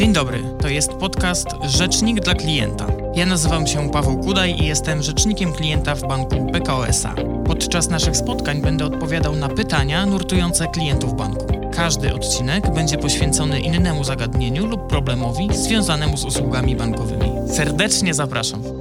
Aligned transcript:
Dzień 0.00 0.12
dobry, 0.12 0.42
to 0.60 0.68
jest 0.68 0.92
podcast 0.92 1.48
Rzecznik 1.62 2.20
dla 2.20 2.34
klienta. 2.34 2.86
Ja 3.14 3.26
nazywam 3.26 3.66
się 3.66 3.90
Paweł 3.90 4.18
Kudaj 4.18 4.54
i 4.60 4.66
jestem 4.66 5.02
rzecznikiem 5.02 5.52
klienta 5.52 5.94
w 5.94 6.08
banku 6.08 6.46
PKO 6.52 6.88
SA. 6.88 7.14
Podczas 7.46 7.90
naszych 7.90 8.16
spotkań 8.16 8.62
będę 8.62 8.84
odpowiadał 8.84 9.36
na 9.36 9.48
pytania 9.48 10.06
nurtujące 10.06 10.66
klientów 10.66 11.16
banku. 11.16 11.70
Każdy 11.72 12.14
odcinek 12.14 12.74
będzie 12.74 12.98
poświęcony 12.98 13.60
innemu 13.60 14.04
zagadnieniu 14.04 14.66
lub 14.66 14.86
problemowi 14.86 15.48
związanemu 15.52 16.16
z 16.16 16.24
usługami 16.24 16.76
bankowymi. 16.76 17.32
Serdecznie 17.48 18.14
zapraszam. 18.14 18.79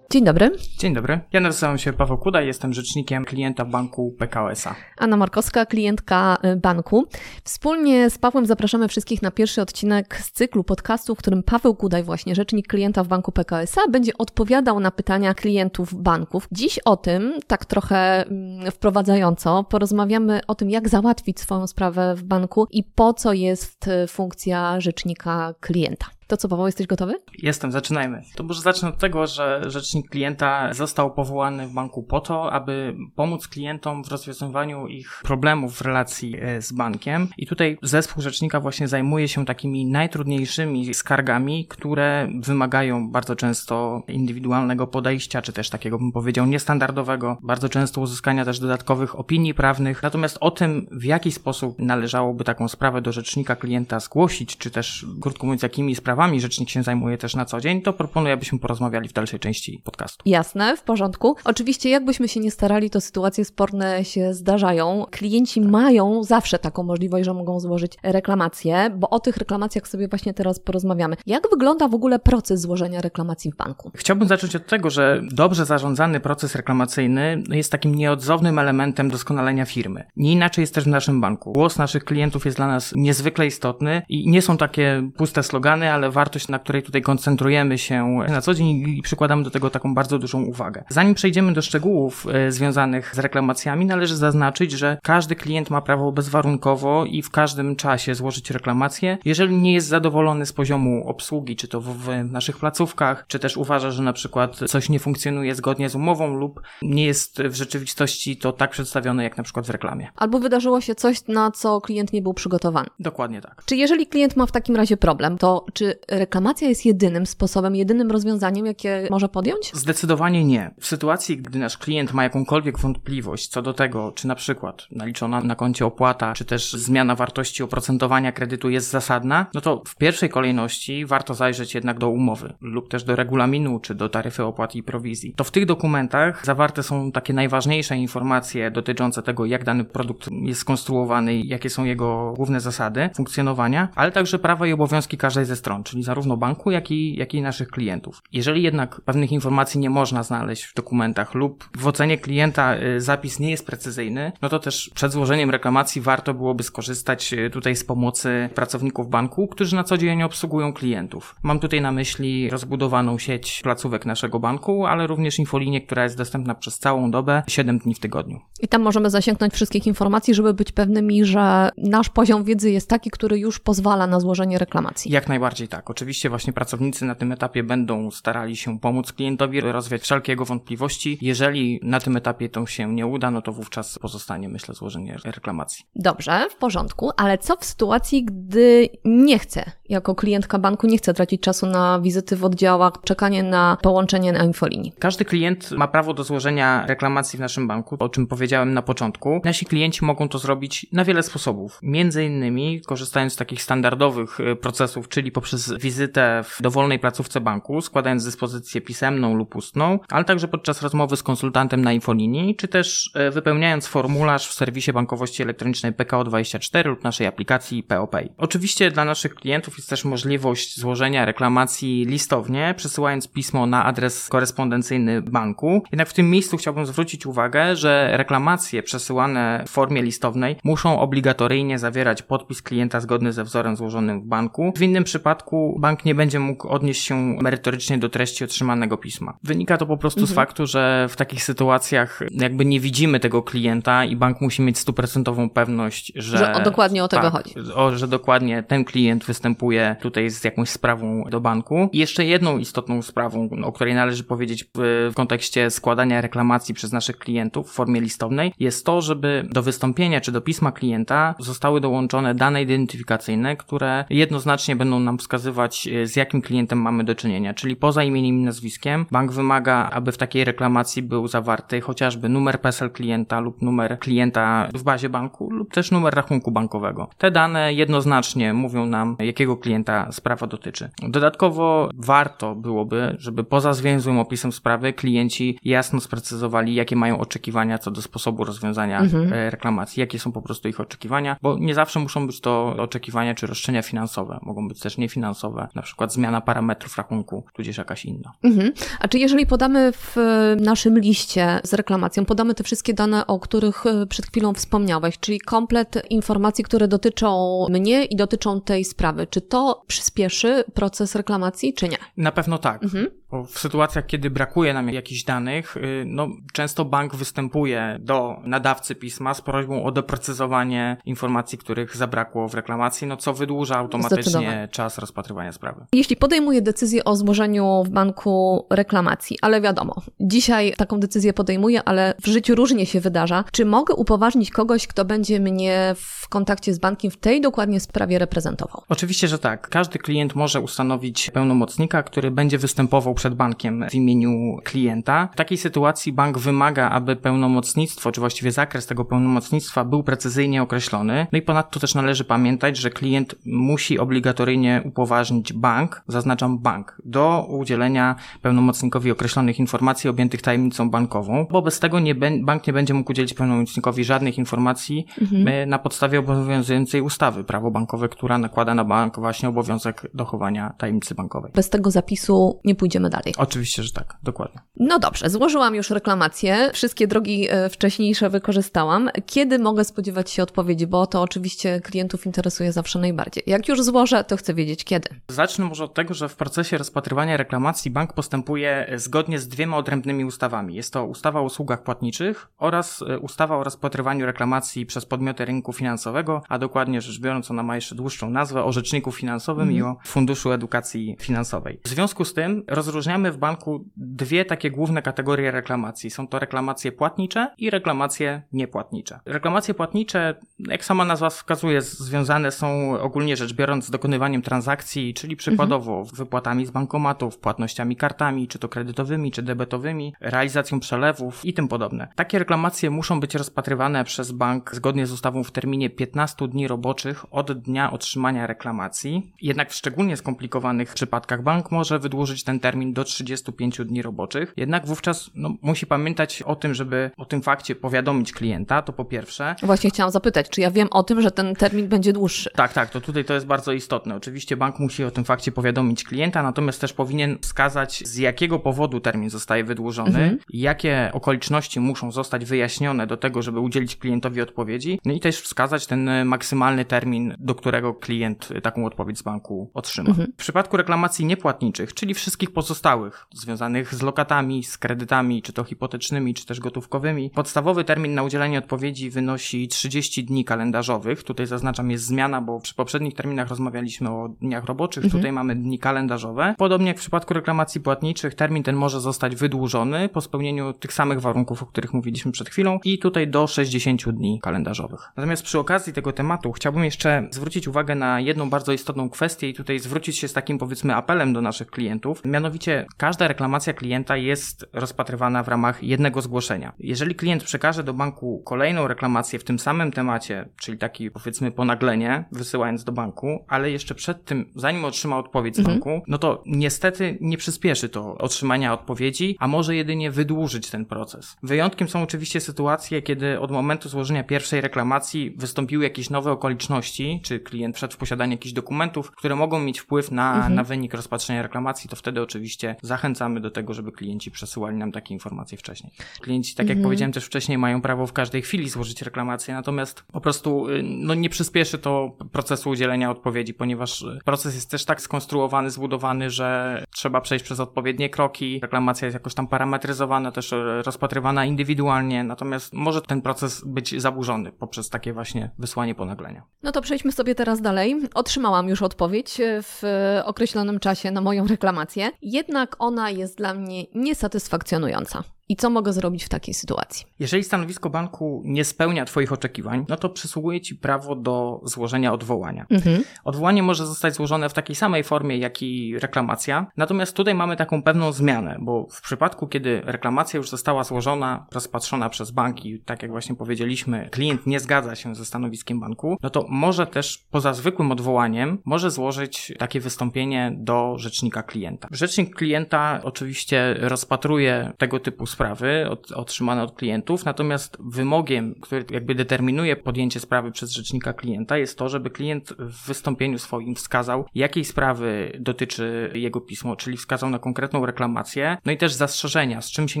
Dzień 0.10 0.24
dobry. 0.24 0.50
Dzień 0.78 0.94
dobry. 0.94 1.20
Ja 1.32 1.40
nazywam 1.40 1.78
się 1.78 1.92
Paweł 1.92 2.18
Kuda, 2.18 2.40
jestem 2.40 2.72
rzecznikiem 2.72 3.24
klienta 3.24 3.64
banku 3.64 4.14
PKO 4.18 4.50
SA. 4.50 4.74
Anna 4.96 5.16
Markowska, 5.16 5.66
klientka 5.66 6.36
y, 6.44 6.56
banku. 6.56 7.06
Wspólnie 7.44 8.10
z 8.10 8.18
Pawłem 8.18 8.46
zapraszamy 8.46 8.88
wszystkich 8.88 9.22
na 9.22 9.30
pierwszy 9.30 9.62
odcinek 9.62 10.16
z 10.16 10.30
cyklu 10.32 10.64
podcastu, 10.64 11.14
w 11.14 11.18
którym 11.18 11.42
Paweł 11.42 11.74
Kudaj, 11.74 12.02
właśnie 12.02 12.34
rzecznik 12.34 12.66
klienta 12.66 13.04
w 13.04 13.08
banku 13.08 13.32
PKO 13.32 13.60
SA, 13.60 13.80
będzie 13.90 14.12
odpowiadał 14.18 14.80
na 14.80 14.90
pytania 14.90 15.34
klientów 15.34 16.02
banków. 16.02 16.48
Dziś 16.52 16.78
o 16.78 16.96
tym, 16.96 17.32
tak 17.46 17.64
trochę 17.64 18.26
mm, 18.26 18.70
wprowadzająco, 18.70 19.64
porozmawiamy 19.64 20.40
o 20.46 20.54
tym, 20.54 20.70
jak 20.70 20.88
załatwić 20.88 21.40
swoją 21.40 21.66
sprawę 21.66 22.14
w 22.14 22.22
banku 22.22 22.66
i 22.70 22.84
po 22.84 23.14
co 23.14 23.32
jest 23.32 23.88
y, 23.88 24.06
funkcja 24.06 24.80
rzecznika 24.80 25.54
klienta. 25.60 26.15
To 26.26 26.36
co, 26.36 26.48
Paweł, 26.48 26.66
jesteś 26.66 26.86
gotowy? 26.86 27.14
Jestem, 27.38 27.72
zaczynajmy. 27.72 28.22
To 28.36 28.44
może 28.44 28.60
zacznę 28.60 28.88
od 28.88 28.98
tego, 28.98 29.26
że 29.26 29.62
rzecznik 29.66 30.08
klienta 30.08 30.74
został 30.74 31.14
powołany 31.14 31.66
w 31.66 31.72
banku 31.72 32.02
po 32.02 32.20
to, 32.20 32.52
aby 32.52 32.96
pomóc 33.14 33.48
klientom 33.48 34.04
w 34.04 34.08
rozwiązywaniu 34.08 34.86
ich 34.86 35.20
problemów 35.22 35.76
w 35.76 35.80
relacji 35.80 36.36
e, 36.40 36.62
z 36.62 36.72
bankiem. 36.72 37.28
I 37.38 37.46
tutaj 37.46 37.78
zespół 37.82 38.22
rzecznika 38.22 38.60
właśnie 38.60 38.88
zajmuje 38.88 39.28
się 39.28 39.44
takimi 39.44 39.86
najtrudniejszymi 39.86 40.94
skargami, 40.94 41.66
które 41.66 42.28
wymagają 42.40 43.10
bardzo 43.10 43.36
często 43.36 44.02
indywidualnego 44.08 44.86
podejścia, 44.86 45.42
czy 45.42 45.52
też 45.52 45.70
takiego 45.70 45.98
bym 45.98 46.12
powiedział 46.12 46.46
niestandardowego, 46.46 47.38
bardzo 47.42 47.68
często 47.68 48.00
uzyskania 48.00 48.44
też 48.44 48.58
dodatkowych 48.58 49.18
opinii 49.18 49.54
prawnych. 49.54 50.02
Natomiast 50.02 50.38
o 50.40 50.50
tym, 50.50 50.86
w 50.90 51.04
jaki 51.04 51.32
sposób 51.32 51.78
należałoby 51.78 52.44
taką 52.44 52.68
sprawę 52.68 53.02
do 53.02 53.12
rzecznika 53.12 53.56
klienta 53.56 54.00
zgłosić, 54.00 54.56
czy 54.56 54.70
też 54.70 55.06
krótko 55.20 55.46
mówiąc, 55.46 55.62
jakimi 55.62 55.94
sprawami 55.94 56.15
sprawami 56.16 56.40
rzecznik 56.40 56.70
się 56.70 56.82
zajmuje 56.82 57.18
też 57.18 57.36
na 57.36 57.44
co 57.44 57.60
dzień, 57.60 57.82
to 57.82 57.92
proponuję, 57.92 58.32
abyśmy 58.34 58.58
porozmawiali 58.58 59.08
w 59.08 59.12
dalszej 59.12 59.40
części 59.40 59.82
podcastu. 59.84 60.22
Jasne, 60.26 60.76
w 60.76 60.82
porządku. 60.82 61.36
Oczywiście, 61.44 61.90
jakbyśmy 61.90 62.28
się 62.28 62.40
nie 62.40 62.50
starali, 62.50 62.90
to 62.90 63.00
sytuacje 63.00 63.44
sporne 63.44 64.04
się 64.04 64.34
zdarzają. 64.34 65.06
Klienci 65.10 65.60
mają 65.60 66.24
zawsze 66.24 66.58
taką 66.58 66.82
możliwość, 66.82 67.24
że 67.24 67.34
mogą 67.34 67.60
złożyć 67.60 67.96
reklamację, 68.02 68.90
bo 68.96 69.10
o 69.10 69.20
tych 69.20 69.36
reklamacjach 69.36 69.88
sobie 69.88 70.08
właśnie 70.08 70.34
teraz 70.34 70.60
porozmawiamy. 70.60 71.16
Jak 71.26 71.50
wygląda 71.50 71.88
w 71.88 71.94
ogóle 71.94 72.18
proces 72.18 72.60
złożenia 72.60 73.00
reklamacji 73.00 73.52
w 73.52 73.56
banku? 73.56 73.90
Chciałbym 73.94 74.28
zacząć 74.28 74.56
od 74.56 74.66
tego, 74.66 74.90
że 74.90 75.22
dobrze 75.32 75.64
zarządzany 75.64 76.20
proces 76.20 76.54
reklamacyjny 76.54 77.42
jest 77.48 77.72
takim 77.72 77.94
nieodzownym 77.94 78.58
elementem 78.58 79.10
doskonalenia 79.10 79.64
firmy. 79.64 80.04
Nie 80.16 80.32
inaczej 80.32 80.62
jest 80.62 80.74
też 80.74 80.84
w 80.84 80.88
naszym 80.88 81.20
banku. 81.20 81.52
Głos 81.52 81.78
naszych 81.78 82.04
klientów 82.04 82.44
jest 82.44 82.56
dla 82.56 82.66
nas 82.66 82.92
niezwykle 82.96 83.46
istotny 83.46 84.02
i 84.08 84.30
nie 84.30 84.42
są 84.42 84.56
takie 84.56 85.10
puste 85.16 85.42
slogany, 85.42 85.92
ale 85.92 86.05
wartość, 86.10 86.48
na 86.48 86.58
której 86.58 86.82
tutaj 86.82 87.02
koncentrujemy 87.02 87.78
się 87.78 88.18
na 88.28 88.40
co 88.40 88.54
dzień 88.54 88.66
i 88.66 89.02
przykładamy 89.02 89.42
do 89.42 89.50
tego 89.50 89.70
taką 89.70 89.94
bardzo 89.94 90.18
dużą 90.18 90.42
uwagę. 90.42 90.84
Zanim 90.88 91.14
przejdziemy 91.14 91.52
do 91.52 91.62
szczegółów 91.62 92.26
e, 92.32 92.52
związanych 92.52 93.14
z 93.14 93.18
reklamacjami, 93.18 93.86
należy 93.86 94.16
zaznaczyć, 94.16 94.72
że 94.72 94.98
każdy 95.02 95.36
klient 95.36 95.70
ma 95.70 95.80
prawo 95.80 96.12
bezwarunkowo 96.12 97.04
i 97.04 97.22
w 97.22 97.30
każdym 97.30 97.76
czasie 97.76 98.14
złożyć 98.14 98.50
reklamację, 98.50 99.18
jeżeli 99.24 99.56
nie 99.56 99.72
jest 99.72 99.88
zadowolony 99.88 100.46
z 100.46 100.52
poziomu 100.52 101.08
obsługi, 101.08 101.56
czy 101.56 101.68
to 101.68 101.80
w 101.80 102.08
naszych 102.30 102.56
placówkach, 102.56 103.24
czy 103.28 103.38
też 103.38 103.56
uważa, 103.56 103.90
że 103.90 104.02
na 104.02 104.12
przykład 104.12 104.56
coś 104.56 104.88
nie 104.88 104.98
funkcjonuje 104.98 105.54
zgodnie 105.54 105.88
z 105.88 105.94
umową 105.94 106.36
lub 106.36 106.60
nie 106.82 107.04
jest 107.04 107.42
w 107.42 107.54
rzeczywistości 107.54 108.36
to 108.36 108.52
tak 108.52 108.70
przedstawione 108.70 109.24
jak 109.24 109.36
na 109.36 109.42
przykład 109.42 109.66
w 109.66 109.70
reklamie. 109.70 110.08
Albo 110.16 110.38
wydarzyło 110.38 110.80
się 110.80 110.94
coś, 110.94 111.26
na 111.28 111.50
co 111.50 111.80
klient 111.80 112.12
nie 112.12 112.22
był 112.22 112.34
przygotowany. 112.34 112.88
Dokładnie 113.00 113.40
tak. 113.40 113.62
Czy 113.66 113.76
jeżeli 113.76 114.06
klient 114.06 114.36
ma 114.36 114.46
w 114.46 114.52
takim 114.52 114.76
razie 114.76 114.96
problem, 114.96 115.38
to 115.38 115.66
czy 115.72 115.95
reklamacja 116.08 116.68
jest 116.68 116.86
jedynym 116.86 117.26
sposobem, 117.26 117.76
jedynym 117.76 118.10
rozwiązaniem, 118.10 118.66
jakie 118.66 119.08
może 119.10 119.28
podjąć? 119.28 119.70
Zdecydowanie 119.74 120.44
nie. 120.44 120.74
W 120.80 120.86
sytuacji, 120.86 121.36
gdy 121.36 121.58
nasz 121.58 121.78
klient 121.78 122.12
ma 122.12 122.22
jakąkolwiek 122.22 122.78
wątpliwość 122.78 123.48
co 123.48 123.62
do 123.62 123.74
tego, 123.74 124.12
czy 124.12 124.28
na 124.28 124.34
przykład 124.34 124.86
naliczona 124.90 125.40
na 125.40 125.54
koncie 125.54 125.86
opłata, 125.86 126.32
czy 126.32 126.44
też 126.44 126.72
zmiana 126.72 127.14
wartości 127.14 127.62
oprocentowania 127.62 128.32
kredytu 128.32 128.70
jest 128.70 128.90
zasadna, 128.90 129.46
no 129.54 129.60
to 129.60 129.82
w 129.86 129.96
pierwszej 129.96 130.28
kolejności 130.28 131.06
warto 131.06 131.34
zajrzeć 131.34 131.74
jednak 131.74 131.98
do 131.98 132.08
umowy 132.08 132.52
lub 132.60 132.88
też 132.88 133.04
do 133.04 133.16
regulaminu, 133.16 133.80
czy 133.80 133.94
do 133.94 134.08
taryfy 134.08 134.44
opłat 134.44 134.74
i 134.74 134.82
prowizji. 134.82 135.34
To 135.36 135.44
w 135.44 135.50
tych 135.50 135.66
dokumentach 135.66 136.46
zawarte 136.46 136.82
są 136.82 137.12
takie 137.12 137.32
najważniejsze 137.32 137.96
informacje 137.96 138.70
dotyczące 138.70 139.22
tego, 139.22 139.44
jak 139.44 139.64
dany 139.64 139.84
produkt 139.84 140.28
jest 140.42 140.60
skonstruowany 140.60 141.36
jakie 141.46 141.70
są 141.70 141.84
jego 141.84 142.32
główne 142.36 142.60
zasady 142.60 143.10
funkcjonowania, 143.14 143.88
ale 143.94 144.12
także 144.12 144.38
prawa 144.38 144.66
i 144.66 144.72
obowiązki 144.72 145.16
każdej 145.16 145.44
ze 145.44 145.56
stron, 145.56 145.84
czyli 145.86 146.02
zarówno 146.02 146.36
banku, 146.36 146.70
jak 146.70 146.90
i, 146.90 147.16
jak 147.16 147.34
i 147.34 147.42
naszych 147.42 147.68
klientów. 147.68 148.22
Jeżeli 148.32 148.62
jednak 148.62 149.00
pewnych 149.00 149.32
informacji 149.32 149.80
nie 149.80 149.90
można 149.90 150.22
znaleźć 150.22 150.64
w 150.64 150.74
dokumentach 150.74 151.34
lub 151.34 151.68
w 151.76 151.86
ocenie 151.86 152.18
klienta 152.18 152.76
y, 152.76 153.00
zapis 153.00 153.38
nie 153.38 153.50
jest 153.50 153.66
precyzyjny, 153.66 154.32
no 154.42 154.48
to 154.48 154.58
też 154.58 154.90
przed 154.94 155.12
złożeniem 155.12 155.50
reklamacji 155.50 156.00
warto 156.02 156.34
byłoby 156.34 156.62
skorzystać 156.62 157.32
y, 157.32 157.50
tutaj 157.50 157.76
z 157.76 157.84
pomocy 157.84 158.48
pracowników 158.54 159.10
banku, 159.10 159.48
którzy 159.48 159.76
na 159.76 159.84
co 159.84 159.98
dzień 159.98 160.22
obsługują 160.22 160.72
klientów. 160.72 161.36
Mam 161.42 161.60
tutaj 161.60 161.80
na 161.80 161.92
myśli 161.92 162.50
rozbudowaną 162.50 163.18
sieć 163.18 163.60
placówek 163.62 164.06
naszego 164.06 164.40
banku, 164.40 164.86
ale 164.86 165.06
również 165.06 165.38
infolinię, 165.38 165.80
która 165.80 166.02
jest 166.02 166.16
dostępna 166.16 166.54
przez 166.54 166.78
całą 166.78 167.10
dobę, 167.10 167.42
7 167.48 167.78
dni 167.78 167.94
w 167.94 168.00
tygodniu. 168.00 168.40
I 168.60 168.68
tam 168.68 168.82
możemy 168.82 169.10
zasięgnąć 169.10 169.54
wszystkich 169.54 169.86
informacji, 169.86 170.34
żeby 170.34 170.54
być 170.54 170.72
pewnymi, 170.72 171.24
że 171.24 171.70
nasz 171.76 172.08
poziom 172.08 172.44
wiedzy 172.44 172.70
jest 172.70 172.88
taki, 172.88 173.10
który 173.10 173.38
już 173.38 173.58
pozwala 173.58 174.06
na 174.06 174.20
złożenie 174.20 174.58
reklamacji. 174.58 175.12
Jak 175.12 175.28
najbardziej 175.28 175.68
tak. 175.68 175.75
Oczywiście 175.84 176.30
właśnie 176.30 176.52
pracownicy 176.52 177.04
na 177.04 177.14
tym 177.14 177.32
etapie 177.32 177.62
będą 177.62 178.10
starali 178.10 178.56
się 178.56 178.78
pomóc 178.78 179.12
klientowi 179.12 179.60
rozwiać 179.60 180.02
wszelkie 180.02 180.32
jego 180.32 180.44
wątpliwości. 180.44 181.18
Jeżeli 181.20 181.80
na 181.82 182.00
tym 182.00 182.16
etapie 182.16 182.48
to 182.48 182.66
się 182.66 182.94
nie 182.94 183.06
uda, 183.06 183.30
no 183.30 183.42
to 183.42 183.52
wówczas 183.52 183.98
pozostanie, 183.98 184.48
myślę, 184.48 184.74
złożenie 184.74 185.16
reklamacji. 185.24 185.84
Dobrze, 185.94 186.46
w 186.50 186.56
porządku, 186.56 187.10
ale 187.16 187.38
co 187.38 187.56
w 187.56 187.64
sytuacji, 187.64 188.24
gdy 188.24 188.88
nie 189.04 189.38
chcę, 189.38 189.72
jako 189.88 190.14
klientka 190.14 190.58
banku, 190.58 190.86
nie 190.86 190.98
chcę 190.98 191.14
tracić 191.14 191.40
czasu 191.40 191.66
na 191.66 192.00
wizyty 192.00 192.36
w 192.36 192.44
oddziałach, 192.44 192.92
czekanie 193.04 193.42
na 193.42 193.78
połączenie 193.82 194.32
na 194.32 194.44
infolinii? 194.44 194.92
Każdy 194.98 195.24
klient 195.24 195.70
ma 195.70 195.88
prawo 195.88 196.14
do 196.14 196.24
złożenia 196.24 196.86
reklamacji 196.86 197.36
w 197.36 197.40
naszym 197.40 197.68
banku, 197.68 197.96
o 197.98 198.08
czym 198.08 198.26
powiedziałem 198.26 198.74
na 198.74 198.82
początku. 198.82 199.40
Nasi 199.44 199.66
klienci 199.66 200.04
mogą 200.04 200.28
to 200.28 200.38
zrobić 200.38 200.86
na 200.92 201.04
wiele 201.04 201.22
sposobów. 201.22 201.78
Między 201.82 202.24
innymi 202.24 202.80
korzystając 202.80 203.32
z 203.32 203.36
takich 203.36 203.62
standardowych 203.62 204.40
y, 204.40 204.56
procesów, 204.56 205.08
czyli 205.08 205.32
poprzez 205.32 205.72
wizytę 205.72 206.44
w 206.44 206.62
dowolnej 206.62 206.98
placówce 206.98 207.40
banku, 207.40 207.80
składając 207.80 208.24
dyspozycję 208.24 208.80
pisemną 208.80 209.34
lub 209.34 209.56
ustną, 209.56 209.98
ale 210.08 210.24
także 210.24 210.48
podczas 210.48 210.82
rozmowy 210.82 211.16
z 211.16 211.22
konsultantem 211.22 211.82
na 211.82 211.92
infolinii, 211.92 212.56
czy 212.56 212.68
też 212.68 213.10
e, 213.14 213.30
wypełniając 213.30 213.86
formularz 213.86 214.48
w 214.48 214.52
serwisie 214.52 214.92
bankowości 214.92 215.42
elektronicznej 215.42 215.92
PKO24 215.92 216.86
lub 216.86 217.04
naszej 217.04 217.26
aplikacji 217.26 217.82
POPay. 217.82 218.32
Oczywiście 218.36 218.90
dla 218.90 219.04
naszych 219.04 219.34
klientów 219.34 219.75
jest 219.78 219.90
też 219.90 220.04
możliwość 220.04 220.80
złożenia 220.80 221.24
reklamacji 221.24 222.04
listownie, 222.04 222.74
przesyłając 222.76 223.28
pismo 223.28 223.66
na 223.66 223.84
adres 223.84 224.28
korespondencyjny 224.28 225.22
banku. 225.22 225.82
Jednak 225.92 226.08
w 226.08 226.14
tym 226.14 226.30
miejscu 226.30 226.56
chciałbym 226.56 226.86
zwrócić 226.86 227.26
uwagę, 227.26 227.76
że 227.76 228.10
reklamacje 228.12 228.82
przesyłane 228.82 229.64
w 229.66 229.70
formie 229.70 230.02
listownej 230.02 230.56
muszą 230.64 231.00
obligatoryjnie 231.00 231.78
zawierać 231.78 232.22
podpis 232.22 232.62
klienta 232.62 233.00
zgodny 233.00 233.32
ze 233.32 233.44
wzorem 233.44 233.76
złożonym 233.76 234.20
w 234.20 234.24
banku. 234.24 234.72
W 234.76 234.82
innym 234.82 235.04
przypadku 235.04 235.76
bank 235.80 236.04
nie 236.04 236.14
będzie 236.14 236.40
mógł 236.40 236.68
odnieść 236.68 237.02
się 237.02 237.36
merytorycznie 237.42 237.98
do 237.98 238.08
treści 238.08 238.44
otrzymanego 238.44 238.96
pisma. 238.96 239.38
Wynika 239.42 239.78
to 239.78 239.86
po 239.86 239.96
prostu 239.96 240.20
mhm. 240.20 240.32
z 240.32 240.36
faktu, 240.36 240.66
że 240.66 241.06
w 241.10 241.16
takich 241.16 241.42
sytuacjach 241.42 242.20
jakby 242.30 242.64
nie 242.64 242.80
widzimy 242.80 243.20
tego 243.20 243.42
klienta 243.42 244.04
i 244.04 244.16
bank 244.16 244.40
musi 244.40 244.62
mieć 244.62 244.78
stuprocentową 244.78 245.50
pewność, 245.50 246.12
że... 246.14 246.38
Że 246.38 246.52
o, 246.52 246.60
dokładnie 246.60 247.04
o 247.04 247.08
tego 247.08 247.22
tak, 247.22 247.32
chodzi. 247.32 247.54
O, 247.74 247.96
że 247.96 248.08
dokładnie 248.08 248.62
ten 248.62 248.84
klient 248.84 249.24
występuje 249.24 249.65
tutaj 250.00 250.30
z 250.30 250.44
jakąś 250.44 250.68
sprawą 250.68 251.24
do 251.30 251.40
banku. 251.40 251.88
I 251.92 251.98
jeszcze 251.98 252.24
jedną 252.24 252.58
istotną 252.58 253.02
sprawą, 253.02 253.48
o 253.64 253.72
której 253.72 253.94
należy 253.94 254.24
powiedzieć 254.24 254.64
w, 254.74 255.12
kontekście 255.14 255.70
składania 255.70 256.20
reklamacji 256.20 256.74
przez 256.74 256.92
naszych 256.92 257.18
klientów 257.18 257.70
w 257.70 257.74
formie 257.74 258.00
listownej, 258.00 258.52
jest 258.60 258.86
to, 258.86 259.00
żeby 259.00 259.46
do 259.50 259.62
wystąpienia 259.62 260.20
czy 260.20 260.32
do 260.32 260.40
pisma 260.40 260.72
klienta 260.72 261.34
zostały 261.38 261.80
dołączone 261.80 262.34
dane 262.34 262.62
identyfikacyjne, 262.62 263.56
które 263.56 264.04
jednoznacznie 264.10 264.76
będą 264.76 265.00
nam 265.00 265.18
wskazywać 265.18 265.86
E, 266.02 266.06
z 266.06 266.16
jakim 266.16 266.42
klientem 266.42 266.78
mamy 266.78 267.04
do 267.04 267.14
czynienia, 267.14 267.54
czyli 267.54 267.76
poza 267.76 268.04
imieniem 268.04 268.38
i 268.38 268.42
nazwiskiem, 268.42 269.06
bank 269.10 269.32
wymaga, 269.32 269.90
aby 269.92 270.12
w 270.12 270.18
takiej 270.18 270.44
reklamacji 270.44 271.02
był 271.02 271.28
zawarty 271.28 271.80
chociażby 271.80 272.28
numer 272.28 272.60
PESEL 272.60 272.90
klienta 272.90 273.40
lub 273.40 273.62
numer 273.62 273.98
klienta 273.98 274.68
w 274.74 274.82
bazie 274.82 275.08
banku 275.08 275.50
lub 275.50 275.72
też 275.72 275.90
numer 275.90 276.14
rachunku 276.14 276.50
bankowego. 276.50 277.08
Te 277.18 277.30
dane 277.30 277.72
jednoznacznie 277.72 278.52
mówią 278.52 278.86
nam, 278.86 279.16
jakiego 279.18 279.55
jakiego 279.56 279.62
klienta 279.62 280.12
sprawa 280.12 280.46
dotyczy. 280.46 280.90
Dodatkowo 281.08 281.90
warto 281.94 282.54
byłoby, 282.54 283.16
żeby 283.18 283.44
poza 283.44 283.72
zwięzłym 283.72 284.18
opisem 284.18 284.52
sprawy 284.52 284.92
klienci 284.92 285.58
jasno 285.64 286.00
sprecyzowali, 286.00 286.74
jakie 286.74 286.96
mają 286.96 287.18
oczekiwania 287.18 287.78
co 287.78 287.90
do 287.90 288.02
sposobu 288.02 288.44
rozwiązania 288.44 289.00
mhm. 289.00 289.32
E, 289.32 289.50
reklamacji, 289.50 290.00
jakie 290.00 290.18
są 290.18 290.32
po 290.32 290.42
prostu 290.42 290.68
ich 290.68 290.80
oczekiwania, 290.80 291.36
bo 291.42 291.56
nie 291.58 291.74
zawsze 291.74 292.00
muszą 292.00 292.26
być 292.26 292.40
to 292.40 292.76
oczekiwania 292.78 293.34
czy 293.34 293.46
roszczenia 293.46 293.82
finansowe, 293.82 294.38
mogą 294.42 294.68
być 294.68 294.80
też 294.80 294.98
niefinansowe, 294.98 295.68
na 295.74 295.82
przykład 295.82 296.12
zmiana 296.12 296.40
parametrów 296.40 296.96
rachunku, 296.96 297.44
tudzież 297.54 297.78
jakaś 297.78 298.04
inna. 298.04 298.32
Mhm. 298.42 298.72
A 299.00 299.08
czy 299.08 299.18
jeżeli 299.18 299.46
podamy 299.46 299.92
w 299.92 300.16
naszym 300.60 300.98
liście 300.98 301.60
z 301.64 301.74
reklamacją, 301.74 302.24
podamy 302.24 302.54
te 302.54 302.64
wszystkie 302.64 302.94
dane, 302.94 303.26
o 303.26 303.38
których 303.38 303.86
e, 303.86 304.06
przed 304.06 304.26
chwilą 304.26 304.54
wspomniałeś, 304.54 305.18
czyli 305.18 305.40
komplet 305.40 306.02
informacji, 306.10 306.64
które 306.64 306.88
dotyczą 306.88 307.66
mnie 307.70 308.04
i 308.04 308.16
dotyczą 308.16 308.60
tej 308.60 308.84
sprawy, 308.84 309.26
czy 309.26 309.40
to 309.48 309.84
przyspieszy 309.86 310.64
proces 310.74 311.14
reklamacji, 311.14 311.74
czy 311.74 311.88
nie? 311.88 311.96
Na 312.16 312.32
pewno 312.32 312.58
tak. 312.58 312.82
Mhm. 312.82 313.10
W 313.44 313.58
sytuacjach, 313.58 314.06
kiedy 314.06 314.30
brakuje 314.30 314.74
nam 314.74 314.88
jakichś 314.88 315.24
danych, 315.24 315.76
y, 315.76 316.04
no, 316.06 316.28
często 316.52 316.84
bank 316.84 317.16
występuje 317.16 317.98
do 318.00 318.36
nadawcy 318.44 318.94
pisma 318.94 319.34
z 319.34 319.40
prośbą 319.40 319.84
o 319.84 319.92
doprecyzowanie 319.92 320.96
informacji, 321.04 321.58
których 321.58 321.96
zabrakło 321.96 322.48
w 322.48 322.54
reklamacji, 322.54 323.06
no 323.06 323.16
co 323.16 323.34
wydłuża 323.34 323.76
automatycznie 323.76 324.68
czas 324.72 324.98
rozpatrywania 324.98 325.52
sprawy. 325.52 325.86
Jeśli 325.92 326.16
podejmuję 326.16 326.62
decyzję 326.62 327.04
o 327.04 327.16
złożeniu 327.16 327.82
w 327.86 327.88
banku 327.88 328.66
reklamacji, 328.70 329.38
ale 329.42 329.60
wiadomo, 329.60 329.94
dzisiaj 330.20 330.74
taką 330.76 331.00
decyzję 331.00 331.32
podejmuję, 331.32 331.82
ale 331.84 332.14
w 332.22 332.26
życiu 332.26 332.54
różnie 332.54 332.86
się 332.86 333.00
wydarza, 333.00 333.44
czy 333.52 333.64
mogę 333.64 333.94
upoważnić 333.94 334.50
kogoś, 334.50 334.86
kto 334.86 335.04
będzie 335.04 335.40
mnie 335.40 335.94
w 335.96 336.28
kontakcie 336.28 336.74
z 336.74 336.78
bankiem 336.78 337.10
w 337.10 337.16
tej 337.16 337.40
dokładnie 337.40 337.80
sprawie 337.80 338.18
reprezentował? 338.18 338.82
Oczywiście, 338.88 339.28
że 339.28 339.38
tak. 339.38 339.68
Każdy 339.68 339.98
klient 339.98 340.34
może 340.34 340.60
ustanowić 340.60 341.30
pełnomocnika, 341.30 342.02
który 342.02 342.30
będzie 342.30 342.58
występował 342.58 343.14
przed 343.14 343.25
bankiem 343.34 343.84
w 343.90 343.94
imieniu 343.94 344.56
klienta. 344.64 345.28
W 345.32 345.36
takiej 345.36 345.58
sytuacji 345.58 346.12
bank 346.12 346.38
wymaga, 346.38 346.90
aby 346.90 347.16
pełnomocnictwo, 347.16 348.12
czy 348.12 348.20
właściwie 348.20 348.52
zakres 348.52 348.86
tego 348.86 349.04
pełnomocnictwa 349.04 349.84
był 349.84 350.02
precyzyjnie 350.02 350.62
określony. 350.62 351.26
No 351.32 351.38
i 351.38 351.42
ponadto 351.42 351.80
też 351.80 351.94
należy 351.94 352.24
pamiętać, 352.24 352.76
że 352.76 352.90
klient 352.90 353.34
musi 353.46 353.98
obligatoryjnie 353.98 354.82
upoważnić 354.84 355.52
bank, 355.52 356.02
zaznaczam 356.08 356.58
bank, 356.58 356.96
do 357.04 357.46
udzielenia 357.48 358.16
pełnomocnikowi 358.42 359.10
określonych 359.10 359.58
informacji 359.58 360.10
objętych 360.10 360.42
tajemnicą 360.42 360.90
bankową, 360.90 361.46
bo 361.50 361.62
bez 361.62 361.80
tego 361.80 362.00
nie 362.00 362.14
bank 362.14 362.66
nie 362.66 362.72
będzie 362.72 362.94
mógł 362.94 363.10
udzielić 363.10 363.34
pełnomocnikowi 363.34 364.04
żadnych 364.04 364.38
informacji 364.38 365.06
mhm. 365.20 365.48
E, 365.48 365.66
na 365.66 365.78
podstawie 365.78 366.18
obowiązującej 366.18 367.00
ustawy 367.00 367.44
prawo 367.44 367.70
bankowe, 367.70 368.08
która 368.08 368.38
nakłada 368.38 368.74
na 368.74 368.84
bank 368.84 369.18
właśnie 369.18 369.48
obowiązek 369.48 370.10
dochowania 370.14 370.74
tajemnicy 370.78 371.14
bankowej. 371.14 371.52
Bez 371.54 371.70
tego 371.70 371.90
zapisu 371.90 372.60
nie 372.64 372.74
pójdziemy 372.74 373.05
dalej. 373.10 373.34
Oczywiście, 373.38 373.82
że 373.82 373.92
tak, 373.92 374.16
dokładnie. 374.22 374.60
No 374.76 374.98
dobrze, 374.98 375.30
złożyłam 375.30 375.74
już 375.74 375.90
reklamację, 375.90 376.70
wszystkie 376.72 377.06
drogi 377.06 377.46
e, 377.50 377.68
wcześniejsze 377.68 378.30
wykorzystałam. 378.30 379.10
Kiedy 379.26 379.58
mogę 379.58 379.84
spodziewać 379.84 380.30
się 380.30 380.42
odpowiedzi, 380.42 380.86
bo 380.86 381.06
to 381.06 381.22
oczywiście 381.22 381.80
klientów 381.80 382.26
interesuje 382.26 382.72
zawsze 382.72 382.98
najbardziej. 382.98 383.44
Jak 383.46 383.68
już 383.68 383.82
złożę, 383.82 384.24
to 384.24 384.36
chcę 384.36 384.54
wiedzieć 384.54 384.84
kiedy. 384.84 385.08
Zacznę 385.28 385.64
może 385.64 385.84
od 385.84 385.94
tego, 385.94 386.14
że 386.14 386.28
w 386.28 386.36
procesie 386.36 386.78
rozpatrywania 386.78 387.36
reklamacji 387.36 387.90
bank 387.90 388.12
postępuje 388.12 388.92
zgodnie 388.96 389.38
z 389.38 389.48
dwiema 389.48 389.76
odrębnymi 389.76 390.24
ustawami. 390.24 390.74
Jest 390.74 390.92
to 390.92 391.04
ustawa 391.04 391.40
o 391.40 391.42
usługach 391.42 391.82
płatniczych 391.82 392.48
oraz 392.58 393.02
e, 393.02 393.18
ustawa 393.18 393.56
o 393.56 393.64
rozpatrywaniu 393.64 394.26
reklamacji 394.26 394.86
przez 394.86 395.06
podmioty 395.06 395.44
rynku 395.44 395.72
finansowego, 395.72 396.42
a 396.48 396.58
dokładnie 396.58 397.00
rzecz 397.00 397.20
biorąc 397.20 397.50
ona 397.50 397.62
ma 397.62 397.74
jeszcze 397.74 397.94
dłuższą 397.94 398.30
nazwę 398.30 398.64
o 398.64 398.72
rzeczniku 398.72 399.12
finansowym 399.12 399.72
i 399.72 399.82
o 399.82 399.96
Funduszu 400.04 400.52
Edukacji 400.52 401.16
Finansowej. 401.20 401.80
W 401.84 401.88
związku 401.88 402.24
z 402.24 402.34
tym 402.34 402.64
rozróżniamy 402.68 402.95
rozróżniamy 402.96 403.32
w 403.32 403.38
banku 403.38 403.84
dwie 403.96 404.44
takie 404.44 404.70
główne 404.70 405.02
kategorie 405.02 405.50
reklamacji. 405.50 406.10
Są 406.10 406.28
to 406.28 406.38
reklamacje 406.38 406.92
płatnicze 406.92 407.50
i 407.58 407.70
reklamacje 407.70 408.42
niepłatnicze. 408.52 409.20
Reklamacje 409.26 409.74
płatnicze, 409.74 410.34
jak 410.58 410.84
sama 410.84 411.04
nazwa 411.04 411.30
wskazuje, 411.30 411.82
związane 411.82 412.50
są 412.50 412.98
ogólnie 413.00 413.36
rzecz 413.36 413.52
biorąc 413.52 413.86
z 413.86 413.90
dokonywaniem 413.90 414.42
transakcji, 414.42 415.14
czyli 415.14 415.36
przykładowo 415.36 415.98
mhm. 415.98 416.16
wypłatami 416.16 416.66
z 416.66 416.70
bankomatów, 416.70 417.38
płatnościami 417.38 417.96
kartami, 417.96 418.48
czy 418.48 418.58
to 418.58 418.68
kredytowymi, 418.68 419.30
czy 419.30 419.42
debetowymi, 419.42 420.14
realizacją 420.20 420.80
przelewów 420.80 421.44
i 421.44 421.54
tym 421.54 421.68
podobne. 421.68 422.08
Takie 422.14 422.38
reklamacje 422.38 422.90
muszą 422.90 423.20
być 423.20 423.34
rozpatrywane 423.34 424.04
przez 424.04 424.32
bank 424.32 424.74
zgodnie 424.74 425.06
z 425.06 425.12
ustawą 425.12 425.44
w 425.44 425.50
terminie 425.50 425.90
15 425.90 426.48
dni 426.48 426.68
roboczych 426.68 427.24
od 427.30 427.52
dnia 427.52 427.92
otrzymania 427.92 428.46
reklamacji. 428.46 429.32
Jednak 429.42 429.70
w 429.70 429.74
szczególnie 429.74 430.16
skomplikowanych 430.16 430.94
przypadkach 430.94 431.42
bank 431.42 431.70
może 431.70 431.98
wydłużyć 431.98 432.44
ten 432.44 432.60
termin 432.60 432.85
do 432.92 433.04
35 433.04 433.78
dni 433.78 434.02
roboczych. 434.02 434.52
Jednak 434.56 434.86
wówczas 434.86 435.30
no, 435.34 435.54
musi 435.62 435.86
pamiętać 435.86 436.42
o 436.42 436.56
tym, 436.56 436.74
żeby 436.74 437.10
o 437.16 437.24
tym 437.24 437.42
fakcie 437.42 437.74
powiadomić 437.74 438.32
klienta, 438.32 438.82
to 438.82 438.92
po 438.92 439.04
pierwsze. 439.04 439.54
Właśnie 439.62 439.90
chciałam 439.90 440.12
zapytać, 440.12 440.48
czy 440.50 440.60
ja 440.60 440.70
wiem 440.70 440.88
o 440.90 441.02
tym, 441.02 441.22
że 441.22 441.30
ten 441.30 441.54
termin 441.54 441.88
będzie 441.88 442.12
dłuższy? 442.12 442.50
Tak, 442.54 442.72
tak, 442.72 442.90
to 442.90 443.00
tutaj 443.00 443.24
to 443.24 443.34
jest 443.34 443.46
bardzo 443.46 443.72
istotne. 443.72 444.14
Oczywiście 444.14 444.56
bank 444.56 444.78
musi 444.78 445.04
o 445.04 445.10
tym 445.10 445.24
fakcie 445.24 445.52
powiadomić 445.52 446.04
klienta, 446.04 446.42
natomiast 446.42 446.80
też 446.80 446.92
powinien 446.92 447.38
wskazać, 447.40 448.02
z 448.06 448.16
jakiego 448.16 448.58
powodu 448.58 449.00
termin 449.00 449.30
zostaje 449.30 449.64
wydłużony, 449.64 450.18
mhm. 450.18 450.38
jakie 450.48 451.10
okoliczności 451.12 451.80
muszą 451.80 452.12
zostać 452.12 452.44
wyjaśnione 452.44 453.06
do 453.06 453.16
tego, 453.16 453.42
żeby 453.42 453.60
udzielić 453.60 453.96
klientowi 453.96 454.40
odpowiedzi, 454.40 455.00
no 455.04 455.12
i 455.12 455.20
też 455.20 455.40
wskazać 455.40 455.86
ten 455.86 456.10
maksymalny 456.24 456.84
termin, 456.84 457.34
do 457.38 457.54
którego 457.54 457.94
klient 457.94 458.48
taką 458.62 458.86
odpowiedź 458.86 459.18
z 459.18 459.22
banku 459.22 459.70
otrzyma. 459.74 460.08
Mhm. 460.08 460.32
W 460.32 460.36
przypadku 460.36 460.76
reklamacji 460.76 461.24
niepłatniczych, 461.24 461.94
czyli 461.94 462.14
wszystkich 462.14 462.52
pozostałych 462.52 462.75
stałych, 462.76 463.26
związanych 463.32 463.94
z 463.94 464.02
lokatami, 464.02 464.64
z 464.64 464.78
kredytami, 464.78 465.42
czy 465.42 465.52
to 465.52 465.64
hipotecznymi, 465.64 466.34
czy 466.34 466.46
też 466.46 466.60
gotówkowymi. 466.60 467.30
Podstawowy 467.30 467.84
termin 467.84 468.14
na 468.14 468.22
udzielenie 468.22 468.58
odpowiedzi 468.58 469.10
wynosi 469.10 469.68
30 469.68 470.24
dni 470.24 470.44
kalendarzowych. 470.44 471.22
Tutaj 471.22 471.46
zaznaczam, 471.46 471.90
jest 471.90 472.04
zmiana, 472.04 472.40
bo 472.40 472.60
przy 472.60 472.74
poprzednich 472.74 473.14
terminach 473.14 473.48
rozmawialiśmy 473.48 474.10
o 474.10 474.28
dniach 474.28 474.64
roboczych, 474.64 475.04
mhm. 475.04 475.20
tutaj 475.20 475.32
mamy 475.32 475.56
dni 475.56 475.78
kalendarzowe. 475.78 476.54
Podobnie 476.58 476.86
jak 476.86 476.96
w 476.96 477.00
przypadku 477.00 477.34
reklamacji 477.34 477.80
płatniczych, 477.80 478.34
termin 478.34 478.62
ten 478.62 478.76
może 478.76 479.00
zostać 479.00 479.36
wydłużony 479.36 480.08
po 480.08 480.20
spełnieniu 480.20 480.72
tych 480.72 480.92
samych 480.92 481.20
warunków, 481.20 481.62
o 481.62 481.66
których 481.66 481.94
mówiliśmy 481.94 482.32
przed 482.32 482.48
chwilą 482.48 482.78
i 482.84 482.98
tutaj 482.98 483.28
do 483.28 483.46
60 483.46 484.10
dni 484.10 484.40
kalendarzowych. 484.42 485.00
Natomiast 485.16 485.42
przy 485.42 485.58
okazji 485.58 485.92
tego 485.92 486.12
tematu 486.12 486.52
chciałbym 486.52 486.84
jeszcze 486.84 487.28
zwrócić 487.30 487.68
uwagę 487.68 487.94
na 487.94 488.20
jedną 488.20 488.50
bardzo 488.50 488.72
istotną 488.72 489.10
kwestię 489.10 489.48
i 489.48 489.54
tutaj 489.54 489.78
zwrócić 489.78 490.18
się 490.18 490.28
z 490.28 490.32
takim 490.32 490.58
powiedzmy 490.58 490.94
apelem 490.94 491.32
do 491.32 491.40
naszych 491.40 491.70
klientów. 491.70 492.24
Mianowicie 492.24 492.65
każda 492.96 493.28
reklamacja 493.28 493.72
klienta 493.72 494.16
jest 494.16 494.66
rozpatrywana 494.72 495.42
w 495.42 495.48
ramach 495.48 495.82
jednego 495.82 496.22
zgłoszenia. 496.22 496.72
Jeżeli 496.78 497.14
klient 497.14 497.44
przekaże 497.44 497.84
do 497.84 497.94
banku 497.94 498.42
kolejną 498.44 498.88
reklamację 498.88 499.38
w 499.38 499.44
tym 499.44 499.58
samym 499.58 499.92
temacie, 499.92 500.48
czyli 500.60 500.78
taki 500.78 501.10
powiedzmy 501.10 501.50
ponaglenie, 501.50 502.24
wysyłając 502.32 502.84
do 502.84 502.92
banku, 502.92 503.44
ale 503.48 503.70
jeszcze 503.70 503.94
przed 503.94 504.24
tym, 504.24 504.52
zanim 504.54 504.84
otrzyma 504.84 505.18
odpowiedź 505.18 505.56
z 505.56 505.58
mhm. 505.58 505.76
banku, 505.76 506.02
no 506.06 506.18
to 506.18 506.42
niestety 506.46 507.18
nie 507.20 507.36
przyspieszy 507.36 507.88
to 507.88 508.18
otrzymania 508.18 508.72
odpowiedzi, 508.72 509.36
a 509.40 509.48
może 509.48 509.76
jedynie 509.76 510.10
wydłużyć 510.10 510.70
ten 510.70 510.84
proces. 510.84 511.36
Wyjątkiem 511.42 511.88
są 511.88 512.02
oczywiście 512.02 512.40
sytuacje, 512.40 513.02
kiedy 513.02 513.40
od 513.40 513.50
momentu 513.50 513.88
złożenia 513.88 514.24
pierwszej 514.24 514.60
reklamacji 514.60 515.34
wystąpiły 515.36 515.84
jakieś 515.84 516.10
nowe 516.10 516.32
okoliczności, 516.32 517.20
czy 517.24 517.40
klient 517.40 517.76
wszedł 517.76 517.94
w 517.94 517.96
posiadanie 517.96 518.32
jakichś 518.32 518.52
dokumentów, 518.52 519.10
które 519.10 519.36
mogą 519.36 519.60
mieć 519.60 519.80
wpływ 519.80 520.10
na, 520.10 520.34
mhm. 520.34 520.54
na 520.54 520.64
wynik 520.64 520.94
rozpatrzenia 520.94 521.42
reklamacji, 521.42 521.90
to 521.90 521.96
wtedy 521.96 522.22
oczywiście 522.22 522.55
zachęcamy 522.82 523.40
do 523.40 523.50
tego, 523.50 523.74
żeby 523.74 523.92
klienci 523.92 524.30
przesyłali 524.30 524.76
nam 524.76 524.92
takie 524.92 525.14
informacje 525.14 525.58
wcześniej. 525.58 525.92
Klienci, 526.20 526.54
tak 526.54 526.66
jak 526.66 526.76
mhm. 526.76 526.84
powiedziałem 526.84 527.12
też 527.12 527.24
wcześniej, 527.24 527.58
mają 527.58 527.82
prawo 527.82 528.06
w 528.06 528.12
każdej 528.12 528.42
chwili 528.42 528.68
złożyć 528.68 529.02
reklamację, 529.02 529.54
natomiast 529.54 530.04
po 530.12 530.20
prostu 530.20 530.68
y, 530.68 530.82
no, 530.82 531.14
nie 531.14 531.30
przyspieszy 531.30 531.78
to 531.78 532.16
procesu 532.32 532.70
udzielenia 532.70 533.10
odpowiedzi, 533.10 533.54
ponieważ 533.54 534.04
proces 534.24 534.54
jest 534.54 534.70
też 534.70 534.84
tak 534.84 535.00
skonstruowany, 535.00 535.70
zbudowany, 535.70 536.30
że 536.30 536.82
trzeba 536.90 537.20
przejść 537.20 537.44
przez 537.44 537.60
odpowiednie 537.60 538.10
kroki. 538.10 538.60
Reklamacja 538.62 539.06
jest 539.06 539.14
jakoś 539.14 539.34
tam 539.34 539.48
parametryzowana, 539.48 540.32
też 540.32 540.54
rozpatrywana 540.84 541.44
indywidualnie, 541.44 542.24
natomiast 542.24 542.72
może 542.72 543.02
ten 543.02 543.22
proces 543.22 543.64
być 543.64 544.00
zaburzony 544.00 544.52
poprzez 544.52 544.90
takie 544.90 545.12
właśnie 545.12 545.50
wysłanie 545.58 545.94
ponaglenia. 545.94 546.42
No 546.62 546.72
to 546.72 546.82
przejdźmy 546.82 547.12
sobie 547.12 547.34
teraz 547.34 547.60
dalej. 547.60 547.96
Otrzymałam 548.14 548.68
już 548.68 548.82
odpowiedź 548.82 549.40
w 549.62 549.82
określonym 550.24 550.80
czasie 550.80 551.10
na 551.10 551.20
moją 551.20 551.46
reklamację. 551.46 552.10
Jednak 552.22 552.45
jednak 552.48 552.76
ona 552.78 553.10
jest 553.10 553.36
dla 553.36 553.54
mnie 553.54 553.84
niesatysfakcjonująca. 553.94 555.22
I 555.48 555.56
co 555.56 555.70
mogę 555.70 555.92
zrobić 555.92 556.24
w 556.24 556.28
takiej 556.28 556.54
sytuacji? 556.54 557.06
Jeżeli 557.18 557.44
stanowisko 557.44 557.90
banku 557.90 558.42
nie 558.44 558.64
spełnia 558.64 559.04
Twoich 559.04 559.32
oczekiwań, 559.32 559.84
no 559.88 559.96
to 559.96 560.08
przysługuje 560.08 560.60
Ci 560.60 560.74
prawo 560.74 561.16
do 561.16 561.60
złożenia 561.64 562.12
odwołania. 562.12 562.66
Mhm. 562.70 563.04
Odwołanie 563.24 563.62
może 563.62 563.86
zostać 563.86 564.14
złożone 564.14 564.48
w 564.48 564.52
takiej 564.52 564.76
samej 564.76 565.04
formie, 565.04 565.38
jak 565.38 565.62
i 565.62 565.98
reklamacja. 565.98 566.66
Natomiast 566.76 567.16
tutaj 567.16 567.34
mamy 567.34 567.56
taką 567.56 567.82
pewną 567.82 568.12
zmianę, 568.12 568.56
bo 568.60 568.86
w 568.90 569.02
przypadku, 569.02 569.46
kiedy 569.46 569.80
reklamacja 569.84 570.38
już 570.38 570.50
została 570.50 570.84
złożona, 570.84 571.46
rozpatrzona 571.52 572.08
przez 572.08 572.30
banki, 572.30 572.80
tak 572.80 573.02
jak 573.02 573.10
właśnie 573.10 573.34
powiedzieliśmy, 573.34 574.08
klient 574.12 574.46
nie 574.46 574.60
zgadza 574.60 574.94
się 574.94 575.14
ze 575.14 575.24
stanowiskiem 575.24 575.80
banku, 575.80 576.16
no 576.22 576.30
to 576.30 576.46
może 576.48 576.86
też 576.86 577.26
poza 577.30 577.54
zwykłym 577.54 577.92
odwołaniem, 577.92 578.58
może 578.64 578.90
złożyć 578.90 579.54
takie 579.58 579.80
wystąpienie 579.80 580.52
do 580.56 580.94
rzecznika 580.98 581.42
klienta. 581.42 581.88
Rzecznik 581.90 582.36
klienta 582.36 583.00
oczywiście 583.02 583.76
rozpatruje 583.80 584.72
tego 584.78 585.00
typu 585.00 585.26
sprawy 585.36 585.86
od, 585.90 586.12
otrzymane 586.12 586.62
od 586.62 586.76
klientów, 586.76 587.24
natomiast 587.24 587.76
wymogiem, 587.80 588.54
który 588.60 588.84
jakby 588.90 589.14
determinuje 589.14 589.76
podjęcie 589.76 590.20
sprawy 590.20 590.52
przez 590.52 590.70
rzecznika 590.70 591.12
klienta 591.12 591.58
jest 591.58 591.78
to, 591.78 591.88
żeby 591.88 592.10
klient 592.10 592.52
w 592.58 592.86
wystąpieniu 592.86 593.38
swoim 593.38 593.74
wskazał, 593.74 594.24
jakiej 594.34 594.64
sprawy 594.64 595.38
dotyczy 595.40 596.10
jego 596.14 596.40
pismo, 596.40 596.76
czyli 596.76 596.96
wskazał 596.96 597.30
na 597.30 597.38
konkretną 597.38 597.86
reklamację, 597.86 598.56
no 598.64 598.72
i 598.72 598.76
też 598.76 598.92
zastrzeżenia, 598.92 599.62
z 599.62 599.70
czym 599.70 599.88
się 599.88 600.00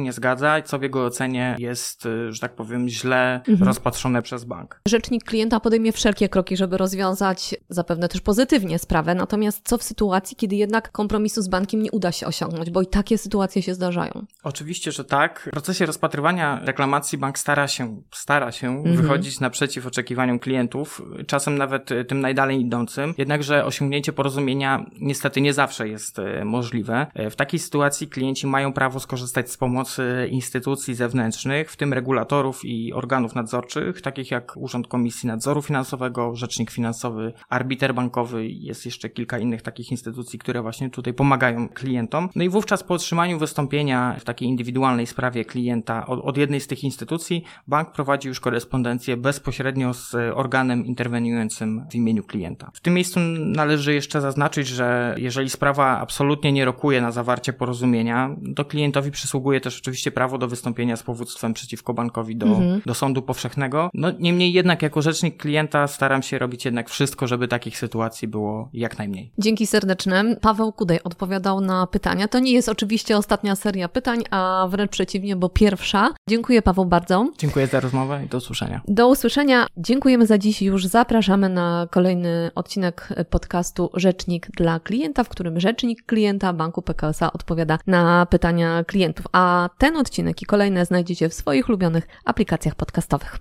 nie 0.00 0.12
zgadza, 0.12 0.62
co 0.62 0.78
w 0.78 0.82
jego 0.82 1.04
ocenie 1.04 1.56
jest, 1.58 2.08
że 2.28 2.40
tak 2.40 2.54
powiem, 2.54 2.88
źle 2.88 3.34
mhm. 3.48 3.62
rozpatrzone 3.62 4.22
przez 4.22 4.44
bank. 4.44 4.80
Rzecznik 4.88 5.24
klienta 5.24 5.60
podejmie 5.60 5.92
wszelkie 5.92 6.28
kroki, 6.28 6.56
żeby 6.56 6.76
rozwiązać 6.76 7.54
zapewne 7.68 8.08
też 8.08 8.20
pozytywnie 8.20 8.78
sprawę, 8.78 9.14
natomiast 9.14 9.60
co 9.64 9.78
w 9.78 9.82
sytuacji, 9.82 10.36
kiedy 10.36 10.56
jednak 10.56 10.92
kompromisu 10.92 11.42
z 11.42 11.48
bankiem 11.48 11.82
nie 11.82 11.90
uda 11.90 12.12
się 12.12 12.26
osiągnąć, 12.26 12.70
bo 12.70 12.82
i 12.82 12.86
takie 12.86 13.18
sytuacje 13.18 13.62
się 13.62 13.74
zdarzają? 13.74 14.26
Oczywiście, 14.42 14.92
że 14.92 15.04
tak. 15.04 15.25
W 15.34 15.50
procesie 15.50 15.86
rozpatrywania 15.86 16.60
reklamacji 16.64 17.18
bank 17.18 17.38
stara 17.38 17.68
się, 17.68 18.02
stara 18.12 18.52
się 18.52 18.68
mhm. 18.68 18.96
wychodzić 18.96 19.40
naprzeciw 19.40 19.86
oczekiwaniom 19.86 20.38
klientów, 20.38 21.02
czasem 21.26 21.58
nawet 21.58 21.90
tym 22.08 22.20
najdalej 22.20 22.60
idącym, 22.60 23.14
jednakże 23.18 23.64
osiągnięcie 23.64 24.12
porozumienia 24.12 24.86
niestety 25.00 25.40
nie 25.40 25.52
zawsze 25.52 25.88
jest 25.88 26.18
e, 26.18 26.44
możliwe. 26.44 27.06
E, 27.14 27.30
w 27.30 27.36
takiej 27.36 27.60
sytuacji 27.60 28.08
klienci 28.08 28.46
mają 28.46 28.72
prawo 28.72 29.00
skorzystać 29.00 29.50
z 29.50 29.56
pomocy 29.56 30.28
instytucji 30.30 30.94
zewnętrznych, 30.94 31.70
w 31.70 31.76
tym 31.76 31.92
regulatorów 31.92 32.64
i 32.64 32.92
organów 32.92 33.34
nadzorczych, 33.34 34.00
takich 34.02 34.30
jak 34.30 34.56
Urząd 34.56 34.88
Komisji 34.88 35.26
Nadzoru 35.26 35.62
Finansowego, 35.62 36.36
Rzecznik 36.36 36.70
Finansowy, 36.70 37.32
Arbiter 37.48 37.94
Bankowy 37.94 38.46
i 38.46 38.62
jest 38.62 38.84
jeszcze 38.86 39.08
kilka 39.10 39.38
innych 39.38 39.62
takich 39.62 39.90
instytucji, 39.90 40.38
które 40.38 40.62
właśnie 40.62 40.90
tutaj 40.90 41.14
pomagają 41.14 41.68
klientom. 41.68 42.28
No 42.34 42.44
i 42.44 42.48
wówczas 42.48 42.82
po 42.82 42.94
otrzymaniu 42.94 43.38
wystąpienia 43.38 44.16
w 44.20 44.24
takiej 44.24 44.48
indywidualnej 44.48 45.06
sprawie 45.16 45.44
klienta 45.44 46.06
od, 46.06 46.20
od 46.24 46.36
jednej 46.36 46.60
z 46.60 46.66
tych 46.66 46.84
instytucji, 46.84 47.44
bank 47.66 47.92
prowadzi 47.92 48.28
już 48.28 48.40
korespondencję 48.40 49.16
bezpośrednio 49.16 49.94
z 49.94 50.14
organem 50.34 50.86
interweniującym 50.86 51.86
w 51.90 51.94
imieniu 51.94 52.24
klienta. 52.24 52.70
W 52.74 52.80
tym 52.80 52.94
miejscu 52.94 53.20
należy 53.38 53.94
jeszcze 53.94 54.20
zaznaczyć, 54.20 54.68
że 54.68 55.14
jeżeli 55.18 55.50
sprawa 55.50 55.98
absolutnie 56.00 56.52
nie 56.52 56.64
rokuje 56.64 57.00
na 57.00 57.12
zawarcie 57.12 57.52
porozumienia, 57.52 58.36
to 58.56 58.64
klientowi 58.64 59.10
przysługuje 59.10 59.60
też 59.60 59.80
oczywiście 59.80 60.10
prawo 60.10 60.38
do 60.38 60.48
wystąpienia 60.48 60.96
z 60.96 61.02
powództwem 61.02 61.54
przeciwko 61.54 61.94
bankowi 61.94 62.36
do, 62.36 62.46
mhm. 62.46 62.80
do 62.86 62.94
sądu 62.94 63.22
powszechnego. 63.22 63.90
No 63.94 64.10
niemniej 64.18 64.52
jednak 64.52 64.82
jako 64.82 65.02
rzecznik 65.02 65.36
klienta 65.36 65.86
staram 65.86 66.22
się 66.22 66.38
robić 66.38 66.64
jednak 66.64 66.90
wszystko, 66.90 67.26
żeby 67.26 67.48
takich 67.48 67.78
sytuacji 67.78 68.28
było 68.28 68.68
jak 68.72 68.98
najmniej. 68.98 69.32
Dzięki 69.38 69.66
serdeczne. 69.66 70.36
Paweł 70.40 70.72
Kudej 70.72 71.02
odpowiadał 71.02 71.60
na 71.60 71.86
pytania. 71.86 72.28
To 72.28 72.38
nie 72.38 72.52
jest 72.52 72.68
oczywiście 72.68 73.16
ostatnia 73.16 73.56
seria 73.56 73.88
pytań, 73.88 74.22
a 74.30 74.66
wręcz 74.70 74.98
przeciwnie, 75.06 75.36
bo 75.36 75.48
pierwsza. 75.48 76.14
Dziękuję 76.28 76.62
Paweł 76.62 76.84
bardzo. 76.84 77.30
Dziękuję 77.38 77.66
za 77.66 77.80
rozmowę 77.80 78.24
i 78.24 78.28
do 78.28 78.38
usłyszenia. 78.38 78.80
Do 78.88 79.08
usłyszenia. 79.08 79.66
Dziękujemy 79.76 80.26
za 80.26 80.38
dziś. 80.38 80.62
Już 80.62 80.86
zapraszamy 80.86 81.48
na 81.48 81.86
kolejny 81.90 82.50
odcinek 82.54 83.08
podcastu 83.30 83.90
Rzecznik 83.94 84.48
dla 84.50 84.80
klienta, 84.80 85.24
w 85.24 85.28
którym 85.28 85.60
rzecznik 85.60 86.06
klienta 86.06 86.52
Banku 86.52 86.82
PKSA 86.82 87.32
odpowiada 87.32 87.78
na 87.86 88.26
pytania 88.26 88.84
klientów. 88.84 89.26
A 89.32 89.68
ten 89.78 89.96
odcinek 89.96 90.42
i 90.42 90.46
kolejne 90.46 90.84
znajdziecie 90.84 91.28
w 91.28 91.34
swoich 91.34 91.68
ulubionych 91.68 92.08
aplikacjach 92.24 92.74
podcastowych. 92.74 93.38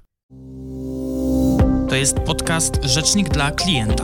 To 1.90 1.96
jest 1.96 2.20
podcast 2.20 2.84
Rzecznik 2.84 3.30
dla 3.30 3.52
klienta. 3.52 4.04